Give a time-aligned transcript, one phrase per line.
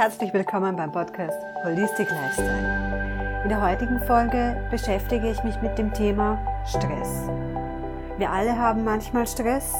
[0.00, 3.42] Herzlich willkommen beim Podcast Holistic Lifestyle.
[3.42, 7.28] In der heutigen Folge beschäftige ich mich mit dem Thema Stress.
[8.16, 9.74] Wir alle haben manchmal Stress,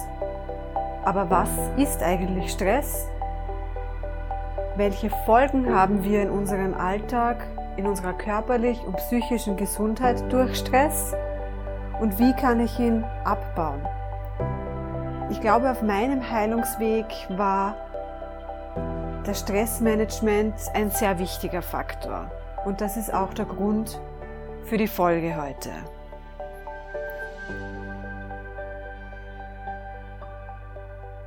[1.06, 1.48] aber was
[1.78, 3.08] ist eigentlich Stress?
[4.76, 7.46] Welche Folgen haben wir in unserem Alltag,
[7.78, 11.14] in unserer körperlichen und psychischen Gesundheit durch Stress?
[11.98, 13.80] Und wie kann ich ihn abbauen?
[15.30, 17.74] Ich glaube, auf meinem Heilungsweg war
[19.24, 22.30] das Stressmanagement ein sehr wichtiger Faktor.
[22.64, 24.00] Und das ist auch der Grund
[24.64, 25.70] für die Folge heute.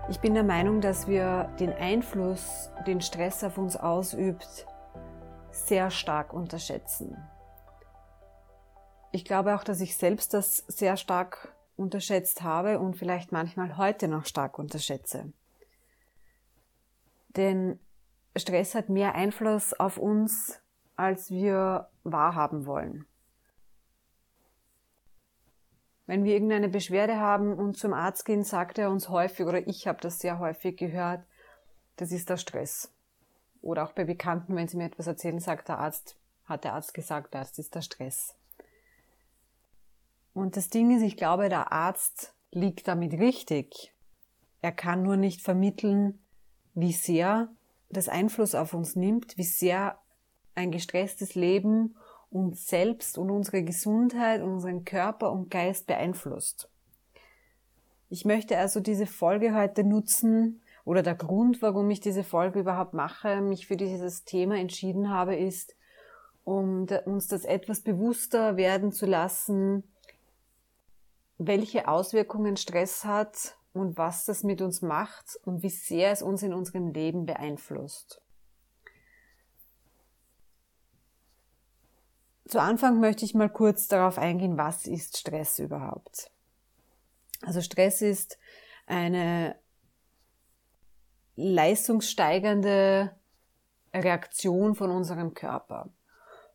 [0.09, 4.65] Ich bin der Meinung, dass wir den Einfluss, den Stress auf uns ausübt,
[5.51, 7.17] sehr stark unterschätzen.
[9.11, 14.07] Ich glaube auch, dass ich selbst das sehr stark unterschätzt habe und vielleicht manchmal heute
[14.07, 15.31] noch stark unterschätze.
[17.35, 17.79] Denn
[18.35, 20.61] Stress hat mehr Einfluss auf uns,
[20.95, 23.05] als wir wahrhaben wollen.
[26.05, 29.87] Wenn wir irgendeine Beschwerde haben und zum Arzt gehen, sagt er uns häufig, oder ich
[29.87, 31.25] habe das sehr häufig gehört,
[31.95, 32.93] das ist der Stress.
[33.61, 36.93] Oder auch bei Bekannten, wenn sie mir etwas erzählen, sagt der Arzt, hat der Arzt
[36.93, 38.35] gesagt, das ist der Stress.
[40.33, 43.93] Und das Ding ist, ich glaube, der Arzt liegt damit richtig.
[44.61, 46.22] Er kann nur nicht vermitteln,
[46.73, 47.49] wie sehr
[47.89, 49.99] das Einfluss auf uns nimmt, wie sehr
[50.55, 51.95] ein gestresstes Leben
[52.29, 56.69] uns selbst und unsere Gesundheit, unseren Körper und Geist beeinflusst.
[58.09, 62.93] Ich möchte also diese Folge heute nutzen oder der Grund, warum ich diese Folge überhaupt
[62.93, 65.75] mache, mich für dieses Thema entschieden habe, ist,
[66.43, 69.83] um uns das etwas bewusster werden zu lassen,
[71.37, 76.43] welche Auswirkungen Stress hat und was das mit uns macht und wie sehr es uns
[76.43, 78.21] in unserem Leben beeinflusst.
[82.45, 86.29] Zu Anfang möchte ich mal kurz darauf eingehen, was ist Stress überhaupt?
[87.41, 88.37] Also Stress ist
[88.85, 89.55] eine
[91.35, 93.15] leistungssteigernde
[93.93, 95.89] Reaktion von unserem Körper.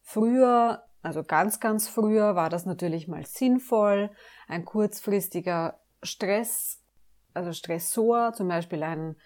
[0.02, 4.10] Früher, also ganz, ganz früher war das natürlich mal sinnvoll,
[4.46, 6.80] ein kurzfristiger Stress
[7.34, 9.16] also Stressor, zum Beispiel ein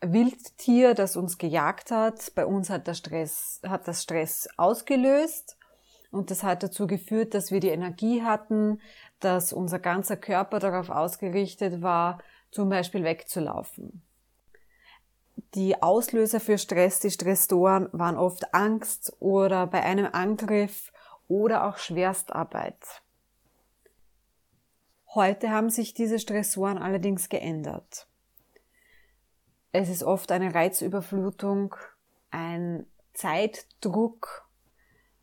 [0.00, 2.32] Wildtier, das uns gejagt hat.
[2.34, 5.56] Bei uns hat, der Stress, hat das Stress ausgelöst
[6.10, 8.80] und das hat dazu geführt, dass wir die Energie hatten,
[9.20, 12.18] dass unser ganzer Körper darauf ausgerichtet war,
[12.50, 14.02] zum Beispiel wegzulaufen.
[15.54, 20.92] Die Auslöser für Stress, die Stressoren, waren oft Angst oder bei einem Angriff
[21.28, 23.02] oder auch Schwerstarbeit.
[25.16, 28.06] Heute haben sich diese Stressoren allerdings geändert.
[29.72, 31.74] Es ist oft eine Reizüberflutung,
[32.30, 32.84] ein
[33.14, 34.46] Zeitdruck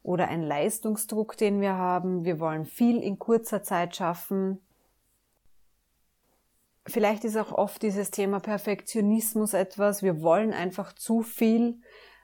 [0.01, 2.25] oder ein Leistungsdruck, den wir haben.
[2.25, 4.65] Wir wollen viel in kurzer Zeit schaffen.
[6.87, 10.01] Vielleicht ist auch oft dieses Thema Perfektionismus etwas.
[10.01, 11.79] Wir wollen einfach zu viel,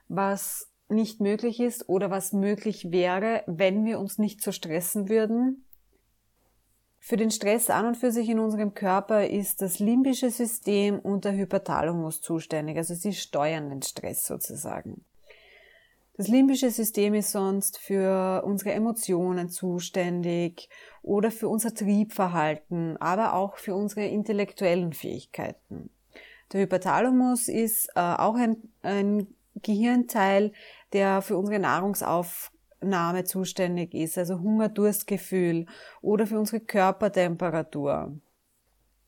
[0.08, 5.66] was nicht möglich ist oder was möglich wäre, wenn wir uns nicht so stressen würden.
[7.02, 11.24] Für den Stress an und für sich in unserem Körper ist das limbische System und
[11.24, 15.04] der Hypothalamus zuständig, also sie steuern den Stress sozusagen.
[16.16, 20.68] Das limbische System ist sonst für unsere Emotionen zuständig
[21.00, 25.88] oder für unser Triebverhalten, aber auch für unsere intellektuellen Fähigkeiten.
[26.52, 29.28] Der Hypothalamus ist äh, auch ein, ein
[29.62, 30.52] Gehirnteil,
[30.92, 35.66] der für unsere Nahrungsauf Name zuständig ist, also Hunger-Durstgefühl
[36.00, 38.18] oder für unsere Körpertemperatur,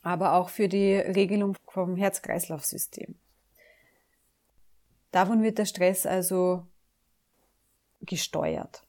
[0.02, 3.14] aber auch für die Regelung vom Herz-Kreislauf-System.
[5.10, 6.66] Davon wird der Stress also
[8.00, 8.86] gesteuert.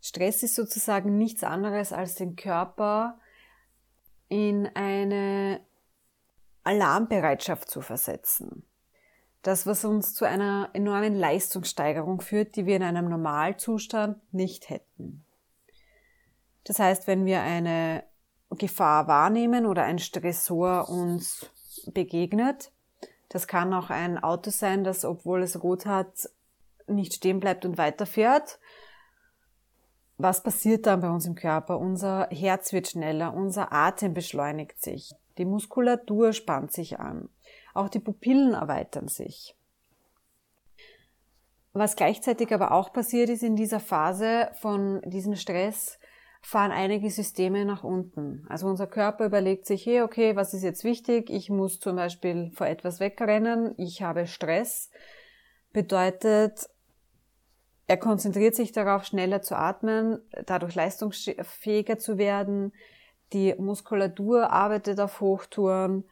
[0.00, 3.18] Stress ist sozusagen nichts anderes als den Körper
[4.28, 5.60] in eine
[6.64, 8.64] Alarmbereitschaft zu versetzen.
[9.46, 15.24] Das, was uns zu einer enormen Leistungssteigerung führt, die wir in einem Normalzustand nicht hätten.
[16.64, 18.02] Das heißt, wenn wir eine
[18.50, 21.48] Gefahr wahrnehmen oder ein Stressor uns
[21.94, 22.72] begegnet,
[23.28, 26.28] das kann auch ein Auto sein, das, obwohl es rot hat,
[26.88, 28.58] nicht stehen bleibt und weiterfährt.
[30.18, 31.78] Was passiert dann bei uns im Körper?
[31.78, 37.28] Unser Herz wird schneller, unser Atem beschleunigt sich, die Muskulatur spannt sich an.
[37.76, 39.54] Auch die Pupillen erweitern sich.
[41.72, 45.98] Was gleichzeitig aber auch passiert ist in dieser Phase von diesem Stress,
[46.40, 48.46] fahren einige Systeme nach unten.
[48.48, 51.28] Also unser Körper überlegt sich, hey, okay, was ist jetzt wichtig?
[51.28, 54.90] Ich muss zum Beispiel vor etwas wegrennen, ich habe Stress.
[55.74, 56.70] Bedeutet,
[57.86, 62.72] er konzentriert sich darauf, schneller zu atmen, dadurch leistungsfähiger zu werden.
[63.34, 66.04] Die Muskulatur arbeitet auf Hochtouren.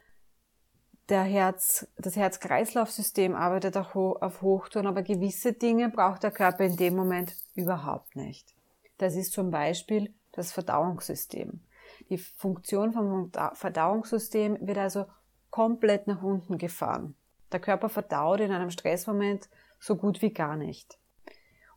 [1.11, 6.77] Der Herz, das Herz-Kreislauf-System arbeitet auch auf Hochtouren, aber gewisse Dinge braucht der Körper in
[6.77, 8.55] dem Moment überhaupt nicht.
[8.97, 11.61] Das ist zum Beispiel das Verdauungssystem.
[12.09, 15.05] Die Funktion vom Verdauungssystem wird also
[15.51, 17.15] komplett nach unten gefahren.
[17.53, 19.49] Der Körper verdaut in einem Stressmoment
[19.79, 20.99] so gut wie gar nicht.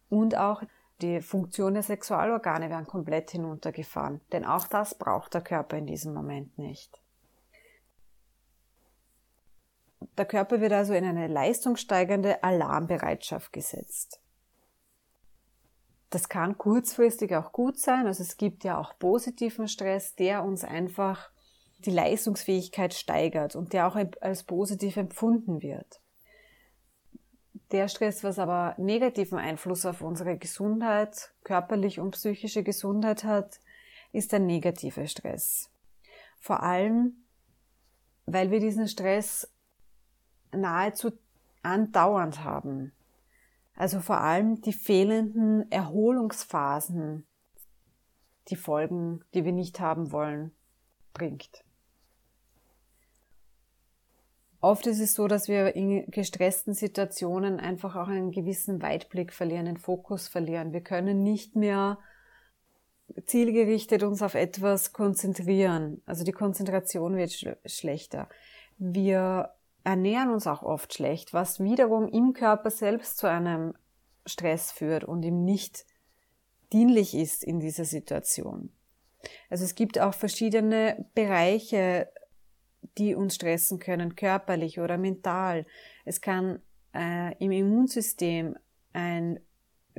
[0.09, 0.63] Und auch
[1.01, 6.13] die Funktion der Sexualorgane werden komplett hinuntergefahren, denn auch das braucht der Körper in diesem
[6.13, 7.01] Moment nicht.
[10.17, 14.19] Der Körper wird also in eine leistungssteigernde Alarmbereitschaft gesetzt.
[16.09, 18.07] Das kann kurzfristig auch gut sein.
[18.07, 21.29] Also es gibt ja auch positiven Stress, der uns einfach
[21.79, 26.01] die Leistungsfähigkeit steigert und der auch als positiv empfunden wird.
[27.71, 33.59] Der Stress, was aber negativen Einfluss auf unsere Gesundheit, körperlich und psychische Gesundheit hat,
[34.13, 35.69] ist der negative Stress.
[36.39, 37.25] Vor allem,
[38.25, 39.51] weil wir diesen Stress
[40.51, 41.11] nahezu
[41.63, 42.93] andauernd haben.
[43.75, 47.27] Also vor allem die fehlenden Erholungsphasen,
[48.47, 50.51] die Folgen, die wir nicht haben wollen,
[51.13, 51.63] bringt.
[54.59, 59.65] Oft ist es so, dass wir in gestressten Situationen einfach auch einen gewissen Weitblick verlieren,
[59.65, 60.73] den Fokus verlieren.
[60.73, 61.99] Wir können nicht mehr
[63.25, 66.01] zielgerichtet uns auf etwas konzentrieren.
[66.05, 68.27] Also die Konzentration wird sch schlechter.
[68.79, 69.53] Wir
[69.87, 73.73] ernähren uns auch oft schlecht, was wiederum im Körper selbst zu einem
[74.25, 75.85] Stress führt und ihm nicht
[76.73, 78.73] dienlich ist in dieser Situation.
[79.49, 82.11] Also es gibt auch verschiedene Bereiche,
[82.97, 85.65] die uns stressen können, körperlich oder mental.
[86.03, 86.61] Es kann
[86.93, 88.57] äh, im Immunsystem
[88.91, 89.39] ein,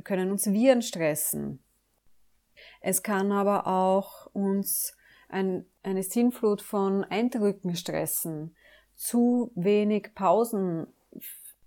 [0.03, 1.63] können uns Viren stressen.
[2.79, 4.95] Es kann aber auch uns
[5.29, 8.55] ein, eine Sinnflut von Eindrücken stressen
[8.99, 10.87] zu wenig Pausen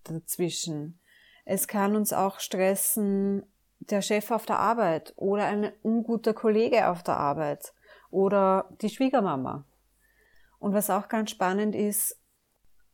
[0.04, 1.00] dazwischen.
[1.46, 3.42] Es kann uns auch stressen,
[3.78, 7.72] der Chef auf der Arbeit oder ein unguter Kollege auf der Arbeit
[8.10, 9.64] oder die Schwiegermama.
[10.58, 12.20] Und was auch ganz spannend ist,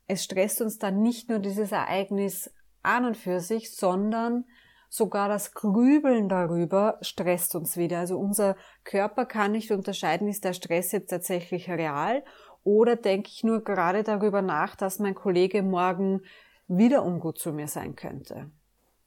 [0.07, 2.51] es stresst uns dann nicht nur dieses Ereignis
[2.85, 4.45] an und für sich, sondern
[4.89, 7.99] sogar das Grübeln darüber stresst uns wieder.
[7.99, 12.23] Also unser Körper kann nicht unterscheiden, ist der Stress jetzt tatsächlich real
[12.69, 16.21] oder denke ich nur gerade darüber nach, dass mein Kollege morgen
[16.67, 18.51] wieder ungut zu mir sein könnte?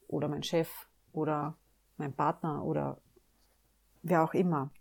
[0.08, 1.56] Oder mein Chef oder
[1.96, 3.00] mein Partner oder
[4.02, 4.72] wer auch immer.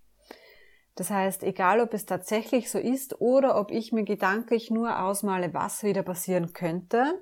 [0.95, 5.53] Das heißt, egal ob es tatsächlich so ist oder ob ich mir gedanklich nur ausmale,
[5.53, 7.21] was wieder passieren könnte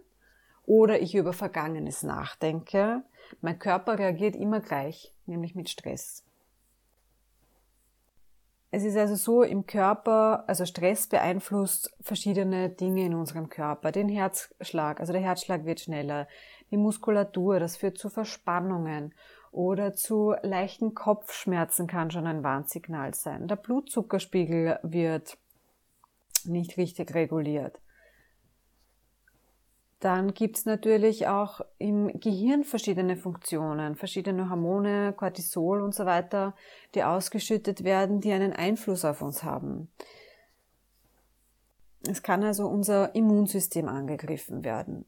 [0.65, 3.03] oder ich über Vergangenes nachdenke,
[3.41, 6.23] mein Körper reagiert immer gleich, nämlich mit Stress.
[8.71, 13.91] Es ist also so im Körper, also Stress beeinflusst verschiedene Dinge in unserem Körper.
[13.91, 16.27] Den Herzschlag, also der Herzschlag wird schneller,
[16.69, 19.15] die Muskulatur, das führt zu Verspannungen
[19.51, 23.47] oder zu leichten Kopfschmerzen kann schon ein Warnsignal sein.
[23.47, 25.37] Der Blutzuckerspiegel wird
[26.45, 27.79] nicht richtig reguliert.
[29.99, 36.55] Dann gibt's natürlich auch im Gehirn verschiedene Funktionen, verschiedene Hormone, Cortisol und so weiter,
[36.95, 39.89] die ausgeschüttet werden, die einen Einfluss auf uns haben.
[42.07, 45.05] Es kann also unser Immunsystem angegriffen werden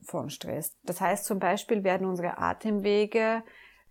[0.00, 0.76] von Stress.
[0.82, 3.42] Das heißt zum Beispiel werden unsere Atemwege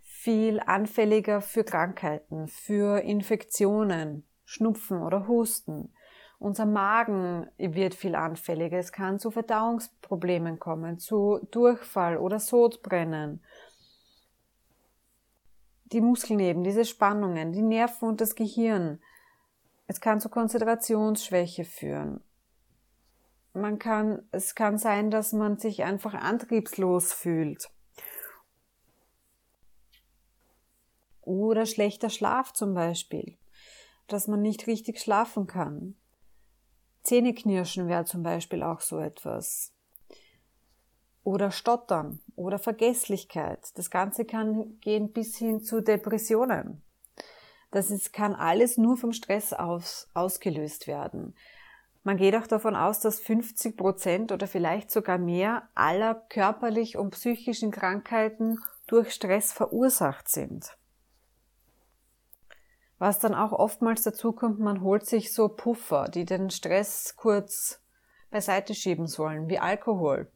[0.01, 5.93] viel anfälliger für Krankheiten, für Infektionen, Schnupfen oder Husten.
[6.41, 8.79] Unser Magen wird viel anfälliger.
[8.79, 13.43] Es kann zu Verdauungsproblemen kommen, zu Durchfall oder Sodbrennen.
[15.91, 18.99] Die Muskeln eben, diese Spannungen, die Nerven und das Gehirn.
[19.85, 22.23] Es kann zu Konzentrationsschwäche führen.
[23.53, 27.69] Man kann, es kann sein, dass man sich einfach antriebslos fühlt.
[31.21, 33.37] Oder schlechter Schlaf zum Beispiel,
[34.07, 36.00] dass man nicht richtig schlafen kann.
[37.03, 39.73] Zähneknirschen wäre zum Beispiel auch so etwas.
[41.23, 43.59] Oder Stottern oder Vergesslichkeit.
[43.75, 46.81] Das Ganze kann gehen bis hin zu Depressionen.
[47.69, 51.35] Das ist, kann alles nur vom Stress aus, ausgelöst werden.
[52.03, 57.11] Man geht auch davon aus, dass 50 Prozent oder vielleicht sogar mehr aller körperlich und
[57.11, 60.75] psychischen Krankheiten durch Stress verursacht sind.
[63.01, 67.81] Was dann auch oftmals dazu kommt, man holt sich so Puffer, die den Stress kurz
[68.29, 70.31] beiseite schieben sollen, wie Alkohol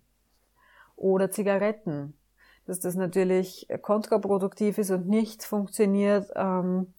[0.96, 2.18] oder Zigaretten.
[2.66, 6.92] Dass das natürlich kontraproduktiv ist und nicht funktioniert, ähm,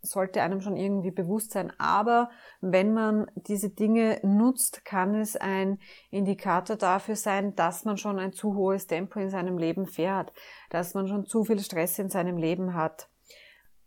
[0.00, 1.72] sollte einem schon irgendwie bewusst sein.
[1.78, 2.28] Aber
[2.60, 5.78] wenn man diese Dinge nutzt, kann es ein
[6.10, 10.32] Indikator dafür sein, dass man schon ein zu hohes Tempo in seinem Leben fährt,
[10.68, 13.08] dass man schon zu viel Stress in seinem Leben hat.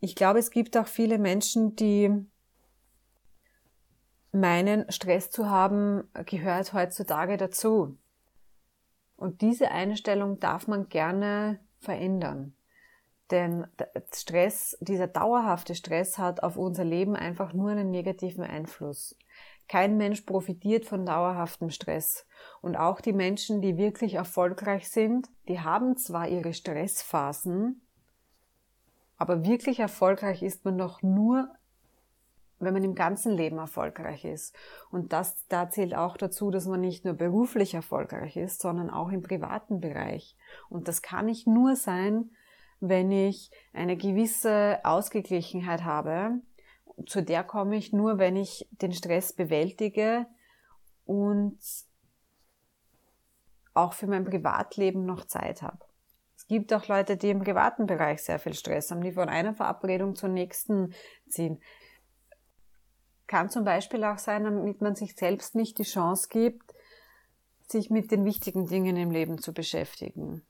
[0.00, 2.10] Ich glaube, es gibt auch viele Menschen, die
[4.32, 7.98] meinen, Stress zu haben, gehört heutzutage dazu.
[9.16, 12.54] Und diese Einstellung darf man gerne verändern.
[13.30, 13.66] Denn
[14.12, 19.16] Stress, dieser dauerhafte Stress hat auf unser Leben einfach nur einen negativen Einfluss.
[19.68, 22.26] Kein Mensch profitiert von dauerhaftem Stress.
[22.60, 27.82] Und auch die Menschen, die wirklich erfolgreich sind, die haben zwar ihre Stressphasen,
[29.20, 31.54] aber wirklich erfolgreich ist man noch nur,
[32.58, 34.56] wenn man im ganzen Leben erfolgreich ist.
[34.90, 39.10] Und das, da zählt auch dazu, dass man nicht nur beruflich erfolgreich ist, sondern auch
[39.10, 40.38] im privaten Bereich.
[40.70, 42.30] Und das kann nicht nur sein,
[42.80, 46.40] wenn ich eine gewisse Ausgeglichenheit habe.
[47.04, 50.26] Zu der komme ich nur, wenn ich den Stress bewältige
[51.04, 51.58] und
[53.74, 55.89] auch für mein Privatleben noch Zeit habe.
[56.50, 60.16] Gibt auch Leute, die im privaten Bereich sehr viel Stress haben, die von einer Verabredung
[60.16, 60.92] zur nächsten
[61.28, 61.62] ziehen.
[63.28, 66.74] Kann zum Beispiel auch sein, damit man sich selbst nicht die Chance gibt,
[67.68, 70.42] sich mit den wichtigen Dingen im Leben zu beschäftigen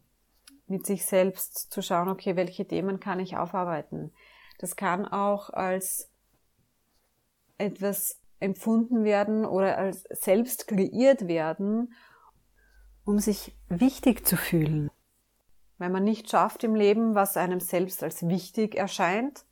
[0.71, 4.13] mit sich selbst zu schauen, okay, welche Themen kann ich aufarbeiten.
[4.59, 6.09] Das kann auch als
[7.59, 11.93] etwas empfunden werden oder als selbst kreiert werden,
[13.05, 14.91] um sich wichtig zu fühlen.
[15.81, 19.47] Wenn man nicht schafft im Leben, was einem selbst als wichtig erscheint,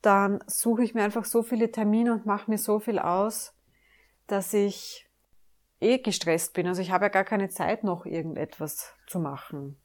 [0.00, 3.52] dann suche ich mir einfach so viele Termine und mache mir so viel aus,
[4.28, 5.10] dass ich
[5.80, 6.68] eh gestresst bin.
[6.68, 9.76] Also ich habe ja gar keine Zeit noch irgendetwas zu machen.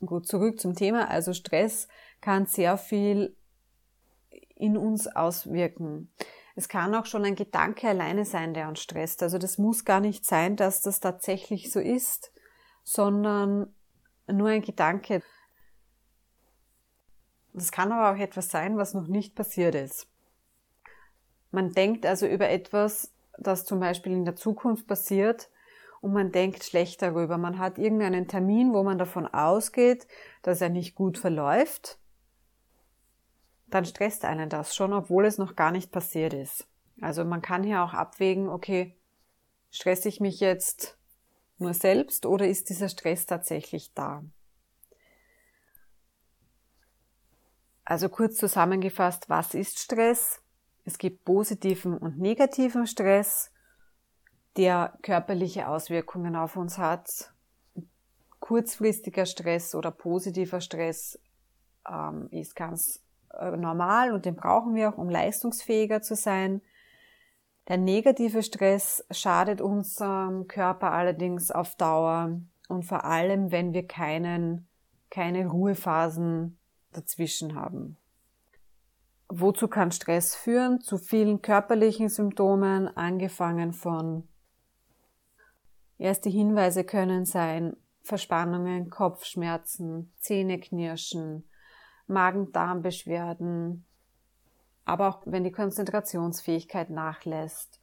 [0.00, 1.08] Gut, zurück zum Thema.
[1.08, 1.86] Also Stress
[2.20, 3.36] kann sehr viel
[4.56, 6.12] in uns auswirken.
[6.60, 9.22] Es kann auch schon ein Gedanke alleine sein, der uns stresst.
[9.22, 12.34] Also das muss gar nicht sein, dass das tatsächlich so ist,
[12.84, 13.74] sondern
[14.30, 15.22] nur ein Gedanke.
[17.54, 20.06] Das kann aber auch etwas sein, was noch nicht passiert ist.
[21.50, 25.48] Man denkt also über etwas, das zum Beispiel in der Zukunft passiert,
[26.02, 27.38] und man denkt schlecht darüber.
[27.38, 30.06] Man hat irgendeinen Termin, wo man davon ausgeht,
[30.42, 31.98] dass er nicht gut verläuft.
[33.70, 36.66] Dann stresst einen das schon, obwohl es noch gar nicht passiert ist.
[37.00, 38.96] Also man kann hier auch abwägen, okay,
[39.70, 40.98] stresse ich mich jetzt
[41.58, 44.24] nur selbst oder ist dieser Stress tatsächlich da?
[47.84, 50.40] Also kurz zusammengefasst, was ist Stress?
[50.84, 53.50] Es gibt positiven und negativen Stress
[54.56, 57.32] der körperliche Auswirkungen auf uns hat.
[58.40, 61.18] Kurzfristiger Stress oder positiver Stress
[61.88, 63.00] ähm, ist ganz
[63.38, 66.60] äh, normal und den brauchen wir auch, um leistungsfähiger zu sein.
[67.68, 74.68] Der negative Stress schadet unserem Körper allerdings auf Dauer und vor allem, wenn wir keinen,
[75.10, 76.58] keine Ruhephasen
[76.92, 77.96] dazwischen haben.
[79.28, 80.80] Wozu kann Stress führen?
[80.80, 84.26] Zu vielen körperlichen Symptomen, angefangen von
[85.98, 91.44] Erste Hinweise können sein Verspannungen, Kopfschmerzen, Zähneknirschen,
[92.10, 93.86] Magen-Darm-Beschwerden,
[94.84, 97.80] aber auch wenn die Konzentrationsfähigkeit nachlässt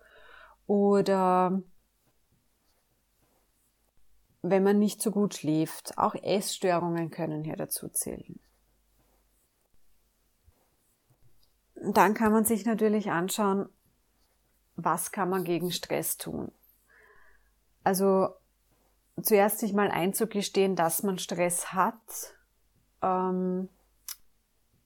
[0.68, 1.62] oder
[4.42, 5.98] wenn man nicht so gut schläft.
[5.98, 8.40] Auch Essstörungen können hier dazu zählen.
[11.76, 13.70] Dann kann man sich natürlich anschauen,
[14.76, 16.52] was kann man gegen Stress tun.
[17.84, 18.30] Also
[19.22, 22.36] zuerst sich mal einzugestehen, dass man Stress hat
[23.02, 23.70] ähm,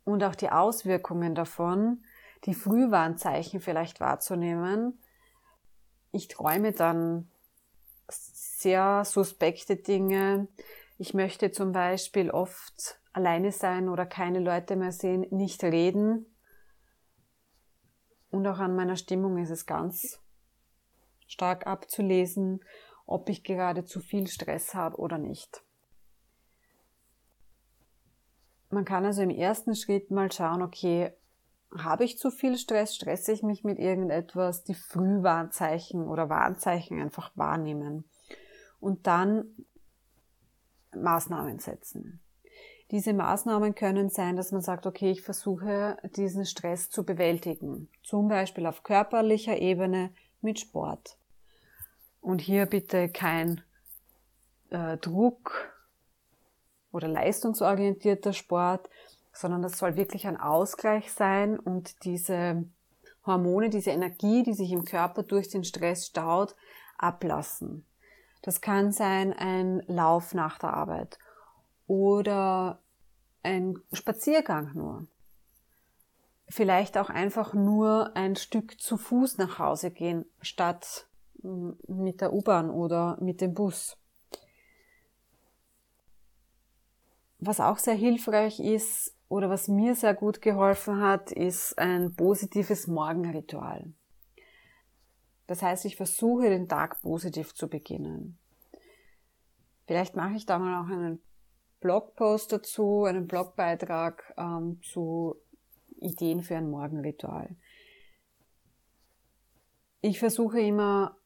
[0.03, 2.03] und auch die Auswirkungen davon,
[2.45, 4.99] die Frühwarnzeichen vielleicht wahrzunehmen.
[6.11, 7.29] Ich träume dann
[8.09, 10.47] sehr suspekte Dinge.
[10.97, 16.25] Ich möchte zum Beispiel oft alleine sein oder keine Leute mehr sehen, nicht reden.
[18.29, 20.19] Und auch an meiner Stimmung ist es ganz
[21.27, 22.61] stark abzulesen
[23.11, 25.63] ob ich gerade zu viel Stress habe oder nicht.
[28.71, 31.11] Man kann also im ersten Schritt mal schauen, okay,
[31.77, 37.31] habe ich zu viel Stress, stresse ich mich mit irgendetwas, die Frühwarnzeichen oder Warnzeichen einfach
[37.35, 38.05] wahrnehmen
[38.79, 39.45] und dann
[40.95, 42.21] Maßnahmen setzen.
[42.91, 47.87] Diese Maßnahmen können sein, dass man sagt, okay, ich versuche diesen Stress zu bewältigen.
[48.03, 50.11] Zum Beispiel auf körperlicher Ebene
[50.41, 51.17] mit Sport.
[52.19, 53.61] Und hier bitte kein
[54.71, 55.73] äh, Druck
[56.91, 58.89] oder leistungsorientierter Sport,
[59.33, 62.65] sondern das soll wirklich ein Ausgleich sein und diese
[63.25, 66.55] Hormone, diese Energie, die sich im Körper durch den Stress staut,
[66.97, 67.85] ablassen.
[68.41, 71.19] Das kann sein ein Lauf nach der Arbeit
[71.87, 72.79] oder
[73.43, 75.07] ein Spaziergang nur.
[76.47, 81.07] Vielleicht auch einfach nur ein Stück zu Fuß nach Hause gehen, statt
[81.43, 83.97] mit der U-Bahn oder mit dem Bus.
[87.41, 92.85] Was auch sehr hilfreich ist oder was mir sehr gut geholfen hat, ist ein positives
[92.85, 93.91] Morgenritual.
[95.47, 98.37] Das heißt, ich versuche den Tag positiv zu beginnen.
[99.87, 101.19] Vielleicht mache ich da mal auch einen
[101.79, 105.35] Blogpost dazu, einen Blogbeitrag ähm, zu
[105.99, 107.55] Ideen für ein Morgenritual.
[110.01, 111.17] Ich versuche immer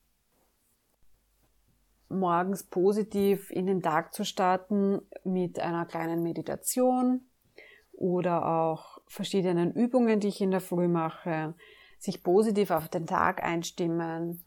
[2.09, 7.21] morgens positiv in den Tag zu starten mit einer kleinen Meditation
[7.93, 11.55] oder auch verschiedenen Übungen, die ich in der Früh mache,
[11.97, 14.43] sich positiv auf den Tag einstimmen,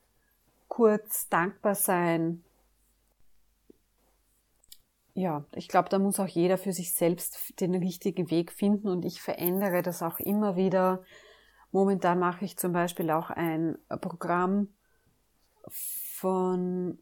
[0.69, 2.45] kurz dankbar sein.
[5.15, 9.05] Ja, ich glaube, da muss auch jeder für sich selbst den richtigen Weg finden und
[9.05, 11.03] ich verändere das auch immer wieder.
[11.73, 14.69] Momentan mache ich zum Beispiel auch ein Programm
[15.69, 16.99] von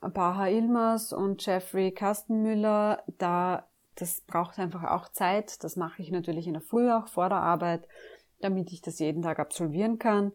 [0.00, 3.02] Baha Ilmers und Jeffrey Kastenmüller.
[3.18, 5.62] Da, das braucht einfach auch Zeit.
[5.64, 7.86] Das mache ich natürlich in der Früh auch vor der Arbeit
[8.40, 10.32] damit ich das jeden Tag absolvieren kann.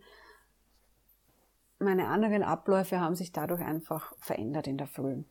[1.80, 5.24] Meine anderen Abläufe haben sich dadurch einfach verändert in der Früh.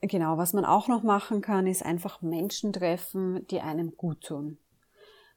[0.00, 4.58] Genau, was man auch noch machen kann, ist einfach Menschen treffen, die einem gut tun.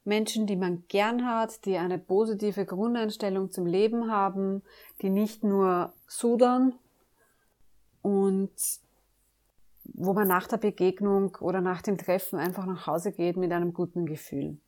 [0.08, 4.62] Menschen, die man gern hat, die eine positive Grundeinstellung zum Leben haben,
[5.02, 6.74] die nicht nur sudern
[8.02, 8.50] und
[9.84, 13.72] wo man nach der Begegnung oder nach dem Treffen einfach nach Hause geht mit einem
[13.72, 14.58] guten Gefühl.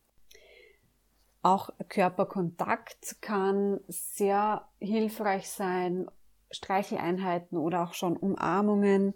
[1.43, 6.07] Auch Körperkontakt kann sehr hilfreich sein,
[6.51, 9.15] Streicheleinheiten oder auch schon Umarmungen.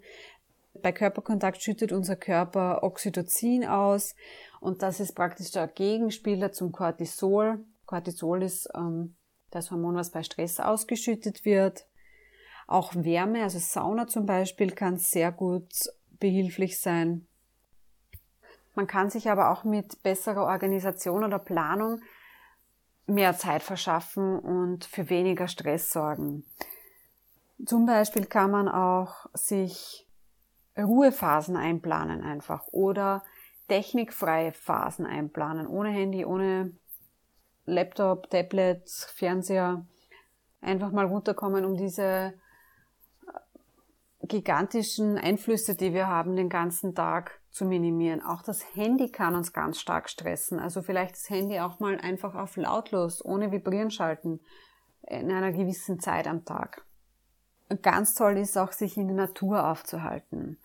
[0.81, 4.15] Bei Körperkontakt schüttet unser Körper Oxytocin aus
[4.65, 7.63] und das ist praktisch der Gegenspieler zum Cortisol.
[7.85, 9.15] Cortisol ist ähm,
[9.51, 11.85] das Hormon, was bei Stress ausgeschüttet wird.
[12.65, 15.69] Auch Wärme, also Sauna zum Beispiel, kann sehr gut
[16.19, 17.27] behilflich sein.
[18.73, 22.01] Man kann sich aber auch mit besserer Organisation oder Planung
[23.05, 26.43] mehr Zeit verschaffen und für weniger Stress sorgen.
[27.63, 30.07] Zum Beispiel kann man auch sich
[30.75, 33.23] Ruhephasen einplanen einfach oder
[33.67, 36.71] technikfreie Phasen einplanen, ohne Handy, ohne
[37.65, 39.85] Laptop, Tablet, Fernseher.
[40.61, 42.33] Einfach mal runterkommen, um diese
[44.27, 48.21] gigantischen Einflüsse, die wir haben den ganzen Tag zu minimieren.
[48.21, 50.59] Auch das Handy kann uns ganz stark stressen.
[50.59, 54.39] Also vielleicht das Handy auch mal einfach auf lautlos, ohne Vibrieren schalten,
[55.03, 56.83] in einer gewissen Zeit am Tag.
[57.81, 60.59] Ganz toll ist auch, sich in der Natur aufzuhalten.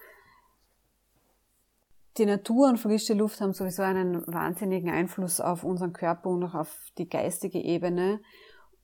[2.17, 6.55] Die Natur und frische Luft haben sowieso einen wahnsinnigen Einfluss auf unseren Körper und auch
[6.55, 8.21] auf die geistige Ebene.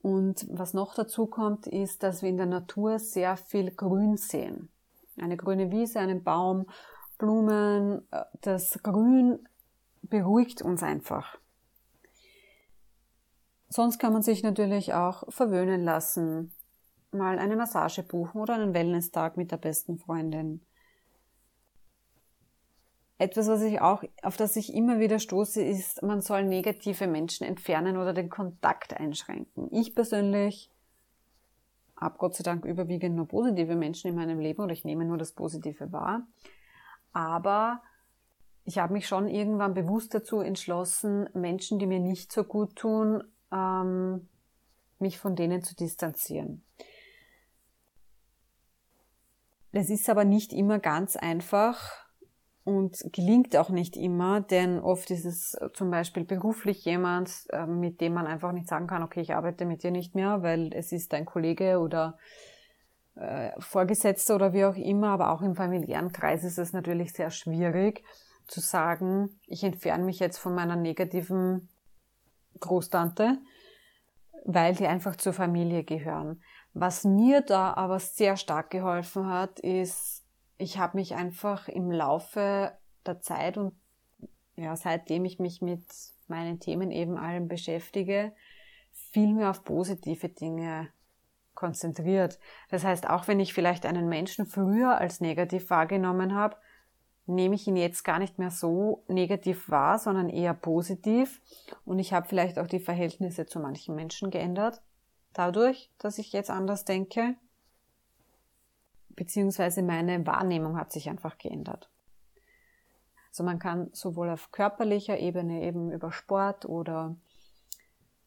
[0.01, 4.69] Und was noch dazu kommt, ist, dass wir in der Natur sehr viel Grün sehen.
[5.17, 6.67] Eine grüne Wiese, einen Baum,
[7.17, 9.39] Blumen, äh, das Grün
[10.03, 11.37] beruhigt uns einfach.
[13.69, 16.53] Sonst kann man sich natürlich auch verwöhnen lassen,
[17.11, 20.61] mal eine Massage buchen oder einen Wellness-Tag mit der besten Freundin
[23.19, 27.45] etwas, was ich auch, auf das ich immer wieder stoße, ist, man soll negative Menschen
[27.45, 29.67] entfernen oder den Kontakt einschränken.
[29.71, 30.71] Ich persönlich
[31.95, 35.17] habe Gott sei Dank überwiegend nur positive Menschen in meinem Leben oder ich nehme nur
[35.17, 36.27] das Positive wahr.
[37.11, 37.81] Aber
[38.65, 43.23] ich habe mich schon irgendwann bewusst dazu entschlossen, Menschen, die mir nicht so gut tun,
[43.51, 44.27] ähm,
[44.99, 46.63] mich von denen zu distanzieren.
[49.71, 52.06] Es ist aber nicht immer ganz einfach,
[52.67, 57.79] und gelingt auch nicht immer, denn oft ist es äh, zum Beispiel beruflich jemand, ähm,
[57.79, 60.73] mit dem man einfach nicht sagen kann, okay, ich arbeite mit dir nicht mehr, weil
[60.73, 62.17] es ist dein Kollege oder
[63.15, 67.31] äh, Vorgesetzter oder wie auch immer, aber auch im familiären Kreis ist es natürlich sehr
[67.31, 68.03] schwierig
[68.47, 71.69] zu sagen, ich entferne mich jetzt von meiner negativen
[72.59, 73.37] Großtante,
[74.43, 76.41] weil die einfach zur Familie gehören.
[76.73, 80.26] Was mir da aber sehr stark geholfen hat, ist
[80.57, 82.71] ich habe mich einfach im Laufe
[83.05, 83.73] der Zeit und
[84.55, 85.83] ja, seitdem ich mich mit
[86.27, 88.33] meinen Themen eben allen beschäftige,
[88.91, 90.89] viel mehr auf positive Dinge
[91.53, 92.39] konzentriert.
[92.69, 96.57] Das heißt, auch wenn ich vielleicht einen Menschen früher als negativ wahrgenommen habe,
[97.25, 101.41] nehme ich ihn jetzt gar nicht mehr so negativ wahr, sondern eher positiv.
[101.85, 104.81] Und ich habe vielleicht auch die Verhältnisse zu manchen Menschen geändert,
[105.33, 107.35] dadurch, dass ich jetzt anders denke.
[109.17, 111.89] Beziehungsweise meine Wahrnehmung hat sich einfach geändert.
[113.29, 117.17] Also man kann sowohl auf körperlicher Ebene eben über Sport oder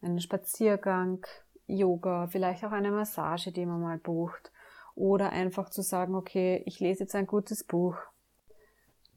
[0.03, 1.25] einen Spaziergang,
[1.67, 4.51] Yoga, vielleicht auch eine Massage, die man mal bucht,
[4.97, 7.97] oder einfach zu sagen, okay, ich lese jetzt ein gutes Buch.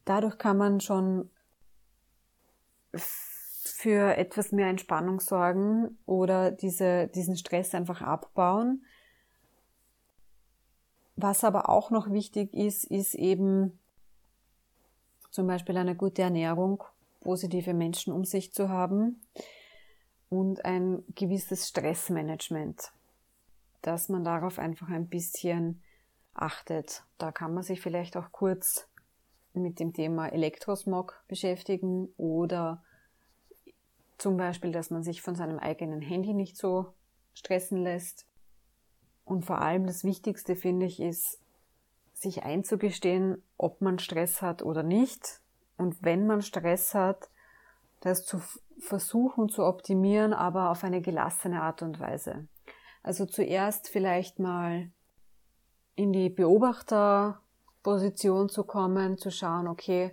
[0.06, 1.30] Dadurch kann man schon
[2.96, 8.86] für etwas mehr Entspannung sorgen oder diese, diesen Stress einfach abbauen.
[11.16, 13.80] Was aber auch noch wichtig ist, ist eben
[15.30, 16.84] zum Beispiel eine gute Ernährung,
[17.22, 19.22] positive Menschen um sich zu haben
[20.30, 22.92] und ein gewisses Stressmanagement,
[23.82, 25.82] dass man darauf einfach ein bisschen
[26.34, 27.04] achtet.
[27.18, 28.88] Da kann man sich vielleicht auch kurz
[29.54, 32.84] mit dem Thema Elektrosmog beschäftigen oder
[34.18, 36.94] zum Beispiel, dass man sich von seinem eigenen Handy nicht so
[37.34, 38.26] stressen lässt.
[39.26, 41.40] Und vor allem das Wichtigste finde ich ist,
[42.14, 45.42] sich einzugestehen, ob man Stress hat oder nicht.
[45.78, 47.30] Und wenn man Stress hat,
[48.02, 48.42] das zu
[48.80, 52.48] versuchen zu optimieren, aber auf eine gelassene Art und Weise.
[53.02, 54.90] Also zuerst vielleicht mal
[55.96, 60.12] in die Beobachterposition zu kommen, zu schauen, okay,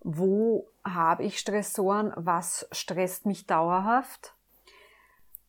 [0.00, 4.34] wo habe ich Stressoren, was stresst mich dauerhaft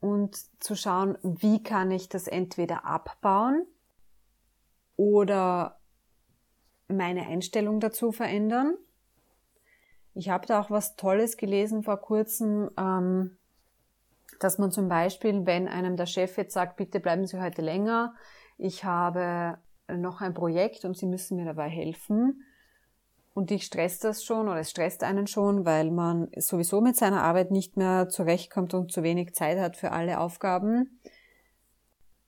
[0.01, 3.65] und zu schauen, wie kann ich das entweder abbauen
[4.97, 5.79] oder
[6.89, 8.75] meine Einstellung dazu verändern.
[10.13, 13.37] Ich habe da auch was Tolles gelesen vor kurzem, ähm,
[14.39, 18.13] dass man zum Beispiel, wenn einem der Chef jetzt sagt, bitte bleiben Sie heute länger,
[18.57, 22.43] ich habe noch ein Projekt und Sie müssen mir dabei helfen.
[23.33, 27.23] Und dich stresst das schon oder es stresst einen schon, weil man sowieso mit seiner
[27.23, 30.99] Arbeit nicht mehr zurechtkommt und zu wenig Zeit hat für alle Aufgaben.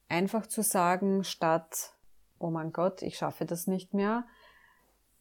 [0.07, 1.93] Einfach zu sagen, statt
[2.43, 4.25] oh mein Gott, ich schaffe das nicht mehr,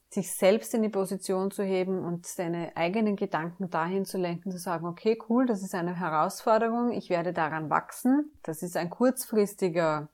[0.09, 4.59] sich selbst in die Position zu heben und seine eigenen Gedanken dahin zu lenken, zu
[4.59, 10.09] sagen, okay, cool, das ist eine Herausforderung, ich werde daran wachsen, das ist ein kurzfristiger,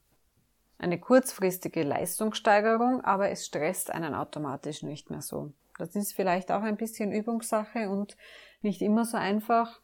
[0.80, 5.52] eine kurzfristige Leistungssteigerung, aber es stresst einen automatisch nicht mehr so.
[5.78, 8.18] Das ist vielleicht auch ein bisschen Übungssache und
[8.62, 9.82] nicht immer so einfach,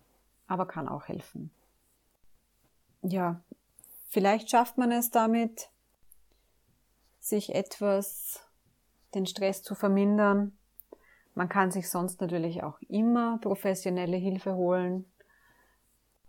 [0.48, 1.52] aber kann auch helfen.
[3.02, 3.42] Ja,
[4.10, 5.70] vielleicht schafft man es damit,
[7.20, 8.42] sich etwas
[9.14, 10.58] den Stress zu vermindern.
[11.34, 15.06] Man kann sich sonst natürlich auch immer professionelle Hilfe holen.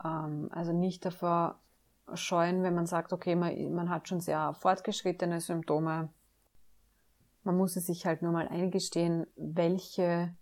[0.05, 1.61] Ähm, also nicht davor
[2.14, 6.09] scheuen, wenn man sagt, okay, man, man hat schon sehr fortgeschrittene Symptome.
[7.42, 10.35] Man muss es sich halt nur mal eingestehen, welche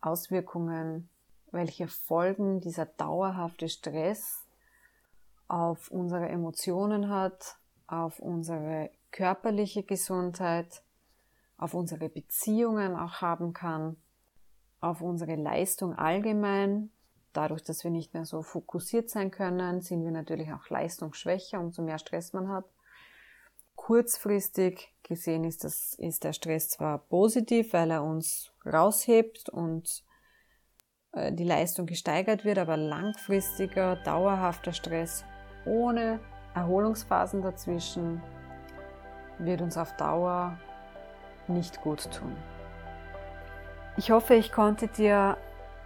[0.00, 1.08] Auswirkungen,
[1.50, 4.46] welche Folgen dieser dauerhafte Stress
[5.48, 10.82] auf unsere Emotionen hat, auf unsere körperliche Gesundheit,
[11.58, 13.96] auf unsere Beziehungen auch haben kann,
[14.80, 16.90] auf unsere Leistung allgemein.
[17.32, 21.82] Dadurch, dass wir nicht mehr so fokussiert sein können, sind wir natürlich auch leistungsschwächer, umso
[21.82, 22.66] mehr Stress man hat.
[23.74, 30.04] Kurzfristig gesehen ist, das, ist der Stress zwar positiv, weil er uns raushebt und
[31.12, 35.24] äh, die Leistung gesteigert wird, aber langfristiger, dauerhafter Stress
[35.64, 36.20] ohne
[36.54, 38.22] Erholungsphasen dazwischen
[39.38, 40.58] wird uns auf Dauer
[41.48, 42.36] nicht gut tun.
[43.96, 45.36] Ich hoffe, ich konnte dir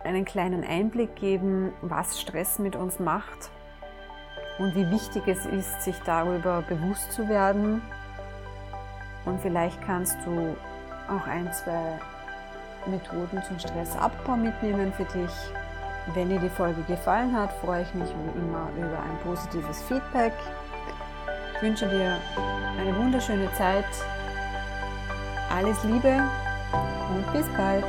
[0.06, 3.50] einen kleinen Einblick geben, was Stress mit uns macht
[4.58, 7.82] und wie wichtig es ist, sich darüber bewusst zu werden.
[9.24, 10.56] Und vielleicht kannst du
[11.08, 11.98] auch ein, zwei
[12.86, 15.32] Methoden zum Stressabbau mitnehmen für dich.
[16.14, 20.32] Wenn dir die Folge gefallen hat, freue ich mich wie immer über ein positives Feedback.
[21.54, 22.18] Ich wünsche dir
[22.78, 23.84] eine wunderschöne Zeit.
[25.50, 26.22] Alles Liebe
[27.14, 27.86] und bis bald.